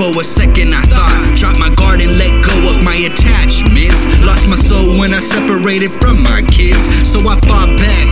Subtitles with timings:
[0.00, 0.72] for a second.
[0.72, 4.08] I thought, drop my guard and let go of my attachments.
[4.24, 6.80] Lost my soul when I separated from my kids.
[7.04, 8.08] So I fought back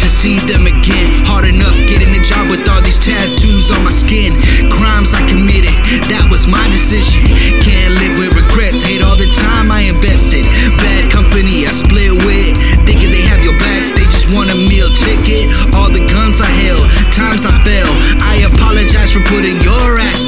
[0.00, 1.28] to see them again.
[1.28, 4.32] Hard enough getting a job with all these tattoos on my skin.
[4.72, 5.76] Crimes I committed,
[6.08, 7.28] that was my decision.
[7.60, 10.48] Can't live with regrets, hate all the time I invested.
[10.80, 12.56] Bad company I split with,
[12.88, 13.92] thinking they have your back.
[13.92, 15.52] They just want a meal ticket.
[15.76, 17.92] All the guns I held, times I fell.
[18.24, 20.25] I apologize for putting your ass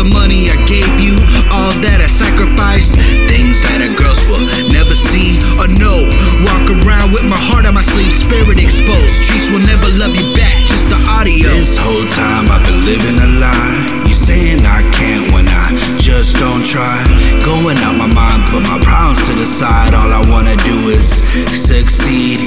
[0.00, 1.12] the money I gave you,
[1.52, 2.96] all that I sacrificed.
[3.28, 4.40] Things that a girls will
[4.72, 6.08] never see or know.
[6.40, 9.20] Walk around with my heart on my sleeve, spirit exposed.
[9.20, 11.52] Streets will never love you back, just the audio.
[11.52, 13.76] This whole time I've been living a lie.
[14.08, 15.68] You saying I can't when I
[16.00, 16.96] just don't try.
[17.44, 19.92] Going out my mind, put my problems to the side.
[19.92, 21.20] All I wanna do is
[21.52, 22.40] succeed.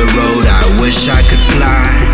[0.00, 2.09] the road, I wish I could fly.